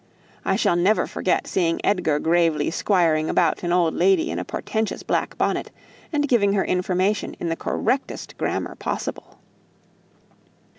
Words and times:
I 0.43 0.55
shall 0.55 0.75
never 0.75 1.05
forget 1.05 1.45
seeing 1.45 1.79
Edgar 1.85 2.17
gravely 2.17 2.71
squiring 2.71 3.29
about 3.29 3.61
an 3.61 3.71
old 3.71 3.93
lady 3.93 4.31
in 4.31 4.39
a 4.39 4.43
portentous 4.43 5.03
black 5.03 5.37
bonnet, 5.37 5.69
and 6.11 6.27
giving 6.27 6.53
her 6.53 6.65
information 6.65 7.35
in 7.35 7.49
the 7.49 7.55
correctest 7.55 8.35
grammar 8.39 8.73
possible." 8.73 9.37